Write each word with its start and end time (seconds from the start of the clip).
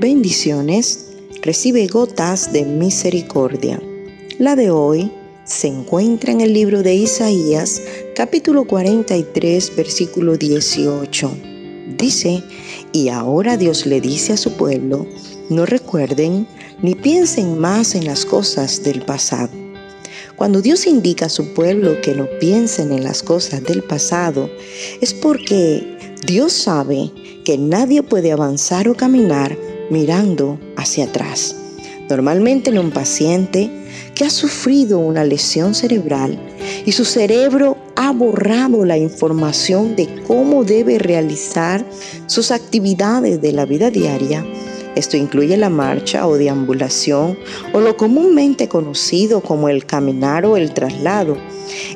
Bendiciones, 0.00 1.10
recibe 1.42 1.86
gotas 1.86 2.52
de 2.52 2.64
misericordia. 2.64 3.80
La 4.38 4.56
de 4.56 4.70
hoy 4.70 5.12
se 5.44 5.68
encuentra 5.68 6.32
en 6.32 6.40
el 6.40 6.54
libro 6.54 6.82
de 6.82 6.94
Isaías, 6.94 7.80
capítulo 8.16 8.64
43, 8.64 9.76
versículo 9.76 10.36
18. 10.36 11.30
Dice, 11.98 12.42
y 12.92 13.10
ahora 13.10 13.56
Dios 13.56 13.86
le 13.86 14.00
dice 14.00 14.32
a 14.32 14.36
su 14.36 14.54
pueblo, 14.54 15.06
no 15.50 15.66
recuerden 15.66 16.48
ni 16.80 16.94
piensen 16.94 17.58
más 17.58 17.94
en 17.94 18.06
las 18.06 18.24
cosas 18.24 18.82
del 18.82 19.02
pasado. 19.02 19.50
Cuando 20.36 20.62
Dios 20.62 20.86
indica 20.86 21.26
a 21.26 21.28
su 21.28 21.52
pueblo 21.54 22.00
que 22.00 22.14
no 22.14 22.26
piensen 22.40 22.92
en 22.92 23.04
las 23.04 23.22
cosas 23.22 23.62
del 23.62 23.82
pasado, 23.82 24.50
es 25.00 25.12
porque 25.14 26.16
Dios 26.26 26.52
sabe 26.52 27.10
que 27.44 27.58
nadie 27.58 28.02
puede 28.02 28.32
avanzar 28.32 28.88
o 28.88 28.96
caminar 28.96 29.56
mirando 29.92 30.58
hacia 30.76 31.04
atrás. 31.04 31.54
Normalmente 32.08 32.70
en 32.70 32.78
un 32.78 32.90
paciente 32.90 33.70
que 34.14 34.24
ha 34.24 34.30
sufrido 34.30 34.98
una 34.98 35.22
lesión 35.24 35.74
cerebral 35.74 36.38
y 36.84 36.92
su 36.92 37.04
cerebro 37.04 37.76
ha 37.94 38.10
borrado 38.12 38.84
la 38.84 38.96
información 38.96 39.94
de 39.94 40.08
cómo 40.26 40.64
debe 40.64 40.98
realizar 40.98 41.84
sus 42.26 42.50
actividades 42.50 43.40
de 43.40 43.52
la 43.52 43.66
vida 43.66 43.90
diaria, 43.90 44.44
esto 44.94 45.16
incluye 45.16 45.56
la 45.56 45.70
marcha 45.70 46.26
o 46.26 46.36
deambulación 46.36 47.38
o 47.72 47.80
lo 47.80 47.96
comúnmente 47.96 48.68
conocido 48.68 49.40
como 49.40 49.68
el 49.68 49.86
caminar 49.86 50.44
o 50.44 50.56
el 50.56 50.74
traslado. 50.74 51.36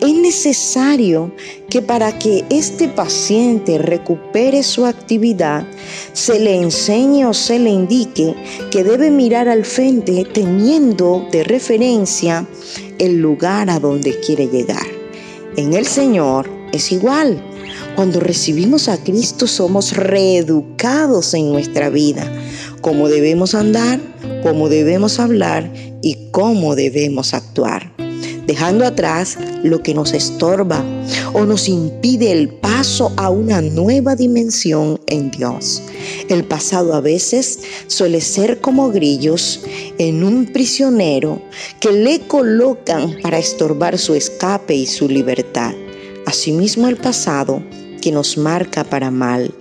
Es 0.00 0.14
necesario 0.14 1.32
que 1.70 1.80
para 1.80 2.18
que 2.18 2.44
este 2.50 2.88
paciente 2.88 3.78
recupere 3.78 4.62
su 4.62 4.84
actividad, 4.84 5.66
se 6.12 6.38
le 6.38 6.56
enseñe 6.56 7.24
o 7.24 7.32
se 7.32 7.58
le 7.58 7.70
indique 7.70 8.34
que 8.70 8.84
debe 8.84 9.10
mirar 9.10 9.48
al 9.48 9.64
frente 9.64 10.26
teniendo 10.30 11.26
de 11.32 11.44
referencia 11.44 12.46
el 12.98 13.20
lugar 13.20 13.70
a 13.70 13.78
donde 13.78 14.20
quiere 14.20 14.48
llegar. 14.48 14.86
En 15.56 15.72
el 15.72 15.86
Señor 15.86 16.50
es 16.72 16.92
igual. 16.92 17.42
Cuando 17.96 18.20
recibimos 18.20 18.88
a 18.88 19.02
Cristo 19.02 19.46
somos 19.46 19.96
reeducados 19.96 21.34
en 21.34 21.52
nuestra 21.52 21.90
vida 21.90 22.30
cómo 22.82 23.08
debemos 23.08 23.54
andar, 23.54 24.00
cómo 24.42 24.68
debemos 24.68 25.18
hablar 25.18 25.72
y 26.02 26.18
cómo 26.32 26.74
debemos 26.74 27.32
actuar, 27.32 27.92
dejando 28.46 28.84
atrás 28.84 29.38
lo 29.62 29.82
que 29.82 29.94
nos 29.94 30.12
estorba 30.12 30.84
o 31.32 31.46
nos 31.46 31.68
impide 31.68 32.32
el 32.32 32.48
paso 32.48 33.12
a 33.16 33.30
una 33.30 33.62
nueva 33.62 34.16
dimensión 34.16 35.00
en 35.06 35.30
Dios. 35.30 35.80
El 36.28 36.44
pasado 36.44 36.94
a 36.94 37.00
veces 37.00 37.60
suele 37.86 38.20
ser 38.20 38.60
como 38.60 38.90
grillos 38.90 39.60
en 39.98 40.24
un 40.24 40.46
prisionero 40.46 41.40
que 41.80 41.92
le 41.92 42.20
colocan 42.20 43.16
para 43.22 43.38
estorbar 43.38 43.96
su 43.96 44.14
escape 44.14 44.74
y 44.74 44.86
su 44.86 45.08
libertad. 45.08 45.72
Asimismo 46.26 46.88
el 46.88 46.96
pasado 46.96 47.62
que 48.00 48.10
nos 48.10 48.36
marca 48.36 48.82
para 48.82 49.12
mal, 49.12 49.54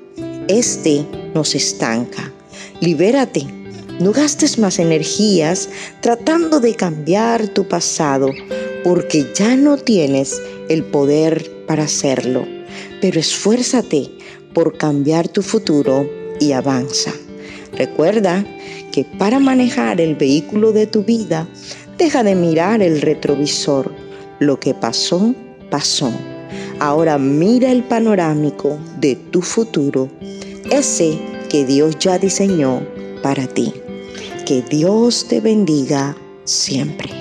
este 0.47 1.05
nos 1.35 1.53
estanca 1.53 2.33
Libérate. 2.81 3.45
No 3.99 4.11
gastes 4.11 4.57
más 4.57 4.79
energías 4.79 5.69
tratando 6.01 6.59
de 6.59 6.73
cambiar 6.73 7.47
tu 7.49 7.67
pasado 7.67 8.31
porque 8.83 9.31
ya 9.35 9.55
no 9.55 9.77
tienes 9.77 10.41
el 10.67 10.83
poder 10.85 11.47
para 11.67 11.83
hacerlo. 11.83 12.47
Pero 12.99 13.19
esfuérzate 13.19 14.09
por 14.55 14.79
cambiar 14.79 15.27
tu 15.27 15.43
futuro 15.43 16.09
y 16.39 16.53
avanza. 16.53 17.13
Recuerda 17.73 18.43
que 18.91 19.05
para 19.19 19.37
manejar 19.37 20.01
el 20.01 20.15
vehículo 20.15 20.71
de 20.71 20.87
tu 20.87 21.03
vida, 21.03 21.47
deja 21.99 22.23
de 22.23 22.33
mirar 22.33 22.81
el 22.81 22.99
retrovisor. 22.99 23.93
Lo 24.39 24.59
que 24.59 24.73
pasó, 24.73 25.35
pasó. 25.69 26.11
Ahora 26.79 27.19
mira 27.19 27.71
el 27.71 27.83
panorámico 27.83 28.79
de 28.99 29.15
tu 29.15 29.43
futuro. 29.43 30.09
Ese 30.71 31.30
que 31.51 31.65
Dios 31.65 31.99
ya 31.99 32.17
diseñó 32.17 32.81
para 33.21 33.45
ti. 33.45 33.73
Que 34.45 34.61
Dios 34.61 35.27
te 35.27 35.41
bendiga 35.41 36.15
siempre. 36.45 37.20